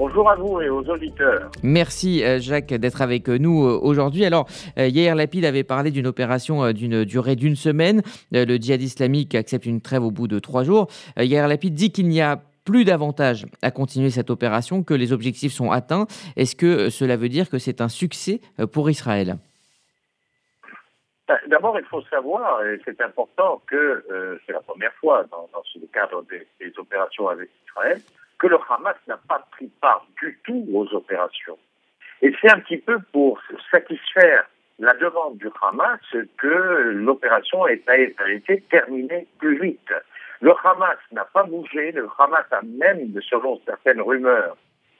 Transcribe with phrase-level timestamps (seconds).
[0.00, 1.50] Bonjour à vous et aux auditeurs.
[1.62, 4.24] Merci Jacques d'être avec nous aujourd'hui.
[4.24, 4.46] Alors,
[4.78, 8.00] Yair Lapid avait parlé d'une opération d'une durée d'une semaine.
[8.32, 10.86] Le djihad islamique accepte une trêve au bout de trois jours.
[11.18, 15.52] Yair Lapid dit qu'il n'y a plus d'avantages à continuer cette opération, que les objectifs
[15.52, 16.06] sont atteints.
[16.34, 18.40] Est-ce que cela veut dire que c'est un succès
[18.72, 19.36] pour Israël?
[21.28, 24.02] Ben, D'abord, il faut savoir, et c'est important, que
[24.46, 28.00] c'est la première fois dans, dans le cadre des, des opérations avec Israël,
[28.40, 31.58] que le Hamas n'a pas pris part du tout aux opérations.
[32.22, 33.40] Et c'est un petit peu pour
[33.70, 34.46] satisfaire
[34.78, 36.00] la demande du Hamas
[36.38, 39.92] que l'opération a été terminée plus vite.
[40.40, 44.56] Le Hamas n'a pas bougé, le Hamas a même, selon certaines rumeurs,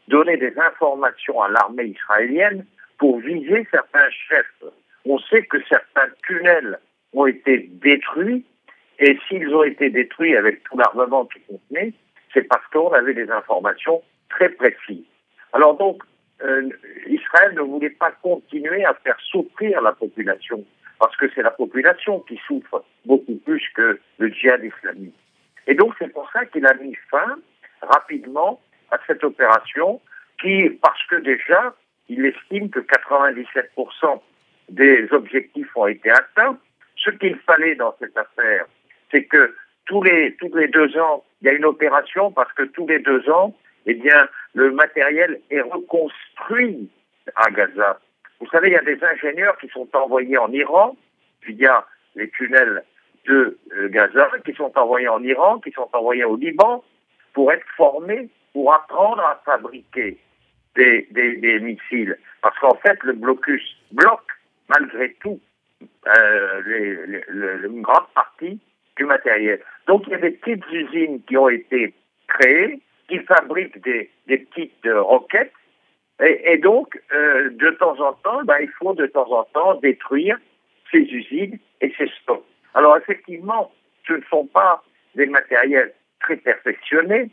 [0.08, 2.66] donné des informations à l'armée israélienne
[2.98, 4.64] pour viser certains chefs.
[5.06, 6.78] On sait que certains tunnels
[7.14, 8.44] ont été détruits,
[8.98, 11.94] et s'ils ont été détruits avec tout l'armement qu'ils contenaient,
[12.32, 15.04] c'est parce qu'on avait des informations très précises.
[15.52, 16.02] Alors donc,
[16.42, 16.68] euh,
[17.06, 20.64] Israël ne voulait pas continuer à faire souffrir la population,
[20.98, 25.14] parce que c'est la population qui souffre beaucoup plus que le djihad islamique.
[25.66, 27.38] Et donc c'est pour ça qu'il a mis fin
[27.82, 30.00] rapidement à cette opération,
[30.40, 31.74] qui, parce que déjà,
[32.08, 34.20] il estime que 97%
[34.70, 36.58] des objectifs ont été atteints.
[36.96, 38.66] Ce qu'il fallait dans cette affaire,
[39.10, 39.54] c'est que
[39.90, 43.00] tous les, tous les deux ans, il y a une opération parce que tous les
[43.00, 43.52] deux ans,
[43.86, 46.88] eh bien, le matériel est reconstruit
[47.34, 47.98] à Gaza.
[48.38, 50.96] Vous savez, il y a des ingénieurs qui sont envoyés en Iran
[51.44, 52.84] via les tunnels
[53.26, 56.84] de euh, Gaza, qui sont envoyés en Iran, qui sont envoyés au Liban
[57.32, 60.18] pour être formés, pour apprendre à fabriquer
[60.76, 62.16] des, des, missiles.
[62.42, 64.30] Parce qu'en fait, le blocus bloque,
[64.68, 65.40] malgré tout,
[66.06, 68.60] euh, une grande partie
[69.00, 69.60] du matériel.
[69.86, 71.94] Donc il y a des petites usines qui ont été
[72.28, 75.52] créées, qui fabriquent des, des petites euh, roquettes,
[76.22, 80.36] et, donc euh, de temps en temps, ben, il faut de temps en temps détruire
[80.90, 82.44] ces usines et ces stocks.
[82.74, 83.72] Alors effectivement,
[84.06, 87.30] ce ne sont pas des matériels très perfectionnés,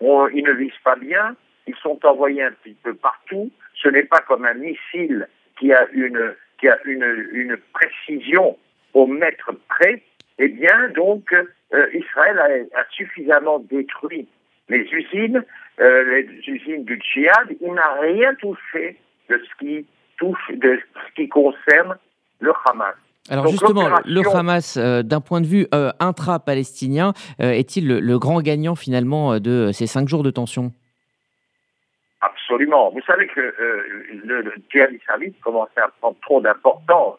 [0.00, 1.34] On, ils ne visent pas bien,
[1.66, 5.26] ils sont envoyés un petit peu partout, ce n'est pas comme un missile
[5.58, 6.24] qui a une,
[6.58, 8.56] qui a une, une précision
[8.94, 10.02] au mètre près,
[10.38, 14.28] eh bien, donc, euh, Israël a, a, suffisamment détruit
[14.68, 15.44] les usines,
[15.80, 17.56] euh, les usines du djihad.
[17.60, 18.98] Il n'a rien touché
[19.30, 19.86] de ce qui
[20.18, 21.96] touche, de ce qui concerne
[22.40, 22.94] le Hamas.
[23.28, 25.66] Alors donc, justement, le Hamas, euh, d'un point de vue
[25.98, 30.70] intra-palestinien, est-il le, le, grand gagnant finalement de ces cinq jours de tension?
[32.20, 32.90] Absolument.
[32.90, 33.40] Vous savez que
[34.24, 37.18] le, le djihad islamique commençait à prendre trop d'importance,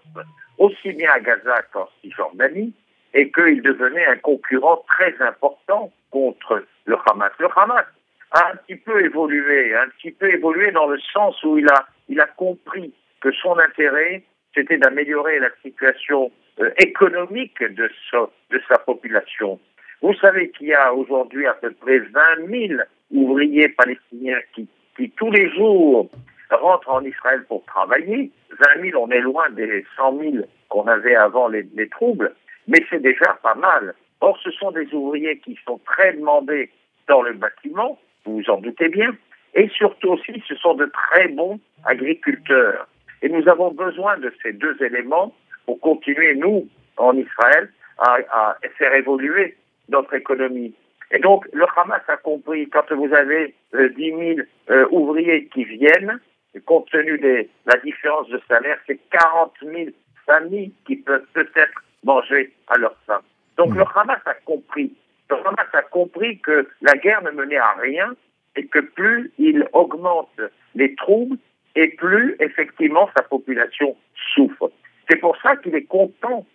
[0.57, 2.73] aussi bien à Gaza qu'en Cisjordanie,
[3.17, 7.31] et qu'il devenait un concurrent très important contre le Hamas.
[7.39, 7.85] Le Hamas
[8.31, 11.87] a un petit peu évolué, un petit peu évolué dans le sens où il a,
[12.09, 14.23] il a compris que son intérêt,
[14.53, 19.59] c'était d'améliorer la situation euh, économique de, so, de sa population.
[20.03, 25.09] Vous savez qu'il y a aujourd'hui à peu près 20 000 ouvriers palestiniens qui, qui
[25.09, 26.07] tous les jours
[26.51, 28.29] rentrent en Israël pour travailler.
[28.75, 30.33] 20 000, on est loin des 100 000
[30.69, 32.35] qu'on avait avant les, les troubles
[32.67, 33.93] mais c'est déjà pas mal.
[34.21, 36.69] Or, ce sont des ouvriers qui sont très demandés
[37.07, 39.15] dans le bâtiment, vous vous en doutez bien,
[39.53, 42.87] et surtout aussi, ce sont de très bons agriculteurs.
[43.21, 45.33] Et nous avons besoin de ces deux éléments
[45.65, 46.67] pour continuer, nous,
[46.97, 49.55] en Israël, à, faire évoluer
[49.89, 50.73] notre économie.
[51.11, 55.63] Et donc, le Hamas a compris, quand vous avez euh, 10 000 euh, ouvriers qui
[55.63, 56.19] viennent,
[56.65, 59.89] compte tenu de la différence de salaire, c'est 40 000
[60.25, 63.21] familles qui peuvent peut-être manger à leur faim.
[63.57, 63.77] Donc mmh.
[63.77, 64.93] le Hamas a compris.
[65.29, 68.15] Le Hamas a compris que la guerre ne menait à rien
[68.55, 70.39] et que plus il augmente
[70.75, 71.37] les troubles
[71.75, 73.95] et plus effectivement sa population
[74.35, 74.71] souffre.
[75.09, 76.45] C'est pour ça qu'il est content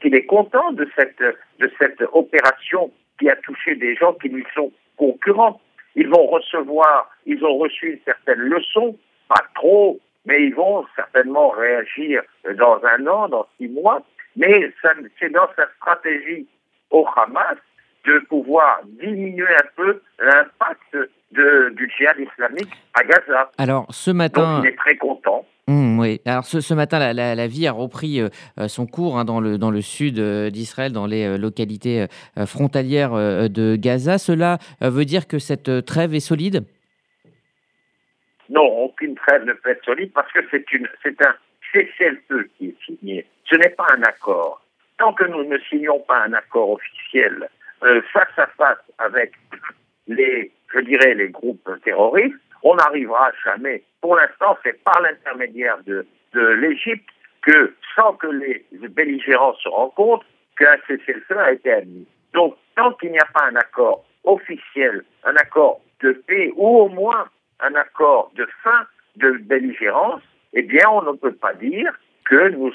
[0.00, 1.22] qu'il est content de cette
[1.58, 5.60] de cette opération qui a touché des gens qui lui sont concurrents.
[5.94, 8.96] Ils vont recevoir, ils ont reçu une certaine leçon,
[9.28, 12.22] pas trop, mais ils vont certainement réagir
[12.56, 14.02] dans un an, dans six mois,
[14.36, 14.72] mais
[15.18, 16.46] c'est dans sa stratégie
[16.90, 17.56] au Hamas
[18.06, 20.96] de pouvoir diminuer un peu l'impact
[21.32, 23.50] du djihad islamique à Gaza.
[23.58, 25.46] Alors ce matin, Donc, il est très content.
[25.68, 26.20] Mmh, oui.
[26.24, 28.28] Alors ce, ce matin, la, la, la, vie a repris euh,
[28.66, 32.06] son cours hein, dans, le, dans le sud euh, d'Israël, dans les euh, localités
[32.36, 34.18] euh, frontalières euh, de Gaza.
[34.18, 36.64] Cela euh, veut dire que cette trêve est solide?
[38.48, 41.34] Non, aucune trêve ne peut être solide parce que c'est un
[41.72, 43.26] cessez-le-feu qui est signé.
[43.44, 44.62] Ce n'est pas un accord.
[44.98, 47.48] Tant que nous ne signons pas un accord officiel
[47.82, 49.32] euh, face à face avec
[50.06, 53.82] les je dirais, les groupes terroristes, on n'arrivera jamais.
[54.00, 57.08] Pour l'instant, c'est par l'intermédiaire de, de l'Égypte
[57.42, 60.26] que, sans que les belligérants se rencontrent,
[60.58, 62.06] qu'un cessez-le-feu a été admis.
[62.34, 66.88] Donc, tant qu'il n'y a pas un accord officiel, un accord de paix ou au
[66.88, 67.28] moins
[67.60, 68.86] un accord de fin
[69.16, 71.92] de belligérance, eh bien, on ne peut pas dire
[72.24, 72.72] que nous,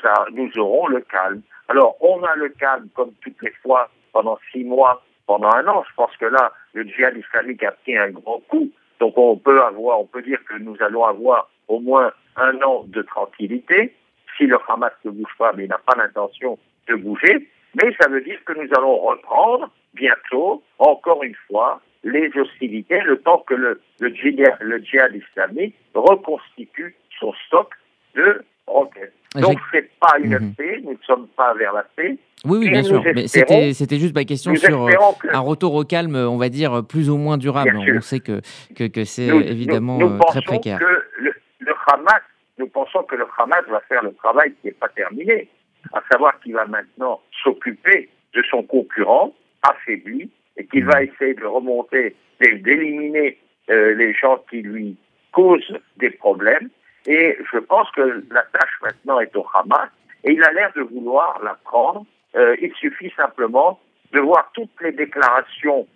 [0.57, 1.41] aurons le calme.
[1.67, 5.83] Alors, on a le calme comme toutes les fois pendant six mois, pendant un an.
[5.89, 8.69] Je pense que là, le djihad islamique a pris un grand coup.
[8.99, 12.85] Donc, on peut avoir, on peut dire que nous allons avoir au moins un an
[12.87, 13.93] de tranquillité
[14.37, 16.57] si le Hamas ne bouge pas, mais il n'a pas l'intention
[16.87, 17.49] de bouger.
[17.75, 23.19] Mais ça veut dire que nous allons reprendre bientôt, encore une fois, les hostilités, le
[23.21, 27.69] temps que le djihad islamique reconstitue son stock
[28.15, 29.13] de roquettes.
[29.35, 30.55] Donc, c'est pas une mhm.
[30.55, 32.17] paix, nous ne sommes pas vers la paix.
[32.45, 33.03] Oui, oui, bien sûr.
[33.13, 34.91] Mais c'était, c'était juste ma question sur euh,
[35.31, 37.77] un retour au calme, on va dire, plus ou moins durable.
[37.77, 38.41] On sait que,
[38.75, 40.79] que, que c'est évidemment nous, nous euh, très précaire.
[40.79, 42.21] Que le, le Hamas,
[42.57, 45.49] nous pensons que le Hamas va faire le travail qui n'est pas terminé,
[45.91, 49.33] à savoir qu'il va maintenant s'occuper de son concurrent
[49.63, 51.09] affaibli et qu'il va mhm.
[51.09, 53.37] essayer de remonter, d'éliminer
[53.69, 54.95] euh, les gens qui lui
[55.31, 56.69] causent des problèmes.
[57.07, 59.89] Et je pense que la tâche maintenant est au Hamas
[60.23, 62.05] et il a l'air de vouloir la prendre.
[62.35, 63.79] Euh, il suffit simplement
[64.11, 65.87] de voir toutes les déclarations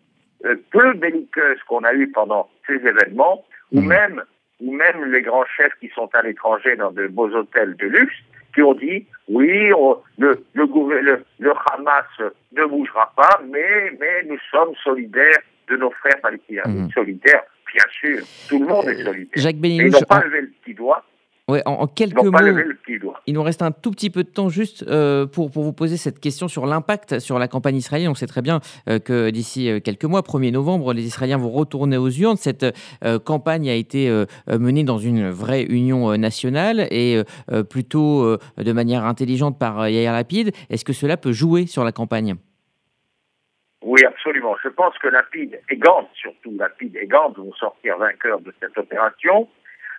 [0.45, 3.87] euh, peu belliqueuses qu'on a eues pendant ces événements, ou mhm.
[3.87, 4.23] même
[4.61, 8.15] ou même les grands chefs qui sont à l'étranger dans de beaux hôtels de luxe,
[8.53, 9.69] qui ont dit oui,
[10.17, 15.39] le, le, le, Hamas ne bougera pas, mais, mais nous sommes solidaires
[15.69, 16.63] de nos frères palestiniens.
[16.65, 16.89] Mhm.
[16.91, 18.19] Solidaires, bien sûr,
[18.49, 19.35] tout le monde est euh, solidaire.
[19.35, 20.51] Jacques ils n'ont pas levé le
[21.49, 22.31] Ouais, en, quelques mots,
[23.25, 25.97] il nous reste un tout petit peu de temps juste euh, pour, pour vous poser
[25.97, 28.11] cette question sur l'impact sur la campagne israélienne.
[28.11, 31.49] On sait très bien euh, que d'ici euh, quelques mois, 1er novembre, les Israéliens vont
[31.49, 32.37] retourner aux urnes.
[32.37, 32.67] Cette
[33.25, 37.21] campagne a été menée dans une vraie union nationale et
[37.69, 40.51] plutôt de manière intelligente par Yair Lapid.
[40.69, 42.35] Est-ce que cela peut jouer sur la campagne?
[43.81, 44.55] Oui, absolument.
[44.61, 48.77] Je pense que Lapid et Gantz, surtout Lapid et Gantz, vont sortir vainqueurs de cette
[48.77, 49.47] opération.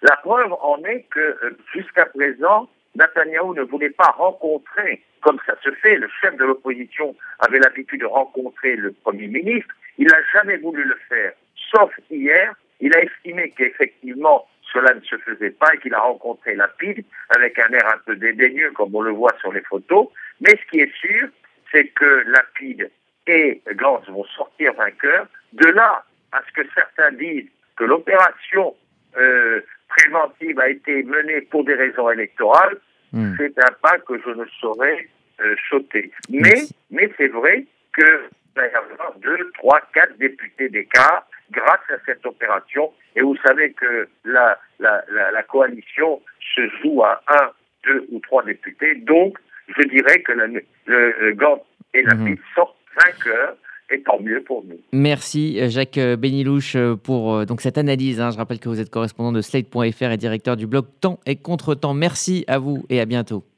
[0.03, 5.55] La preuve en est que euh, jusqu'à présent, Netanyahou ne voulait pas rencontrer, comme ça
[5.63, 10.19] se fait, le chef de l'opposition avait l'habitude de rencontrer le Premier ministre, il n'a
[10.33, 11.33] jamais voulu le faire,
[11.71, 16.55] sauf hier, il a estimé qu'effectivement cela ne se faisait pas et qu'il a rencontré
[16.55, 20.09] Lapide avec un air un peu dédaigneux comme on le voit sur les photos,
[20.41, 21.29] mais ce qui est sûr,
[21.73, 22.91] c'est que Lapide
[23.27, 25.27] et Gantz vont sortir vainqueurs.
[25.53, 28.75] De là à ce que certains disent que l'opération
[29.17, 32.77] euh, préventive a été menée pour des raisons électorales,
[33.13, 33.35] hmm.
[33.37, 35.09] c'est un pas que je ne saurais
[35.41, 36.11] euh, sauter.
[36.29, 36.55] Mais,
[36.91, 42.25] mais c'est vrai que va y avoir deux, trois, quatre députés d'écart grâce à cette
[42.27, 42.93] opération.
[43.17, 46.21] Et vous savez que la, la, la, coalition
[46.55, 47.51] se joue à un,
[47.85, 48.95] deux ou trois députés.
[48.97, 49.39] Donc,
[49.77, 51.65] je dirais que le, le Gant
[51.95, 52.37] et la mmh.
[52.55, 53.57] sortent vainqueurs
[53.91, 54.77] et tant mieux pour nous.
[54.93, 58.21] Merci Jacques Benilouche pour euh, donc cette analyse.
[58.21, 58.31] Hein.
[58.31, 61.95] Je rappelle que vous êtes correspondant de Slate.fr et directeur du blog Temps et Contre-temps.
[61.95, 63.45] Merci à vous et à bientôt.